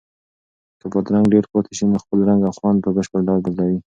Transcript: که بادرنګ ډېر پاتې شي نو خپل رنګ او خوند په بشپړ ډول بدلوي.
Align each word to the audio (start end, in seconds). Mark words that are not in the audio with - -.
که 0.79 0.85
بادرنګ 0.91 1.25
ډېر 1.33 1.45
پاتې 1.51 1.71
شي 1.77 1.83
نو 1.91 1.97
خپل 2.03 2.19
رنګ 2.29 2.41
او 2.45 2.53
خوند 2.57 2.77
په 2.83 2.89
بشپړ 2.95 3.19
ډول 3.27 3.39
بدلوي. 3.43 3.79